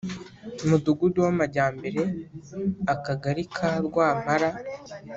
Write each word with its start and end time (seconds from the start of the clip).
Mudugudu 0.67 1.17
w 1.25 1.27
amajyambere 1.33 2.01
akagari 2.93 3.43
ka 3.55 3.69
rwampara 3.85 4.49